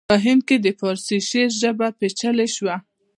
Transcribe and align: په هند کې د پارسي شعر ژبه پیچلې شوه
په 0.09 0.15
هند 0.25 0.41
کې 0.47 0.57
د 0.65 0.67
پارسي 0.79 1.17
شعر 1.29 1.49
ژبه 1.61 1.87
پیچلې 1.99 2.47
شوه 2.55 2.75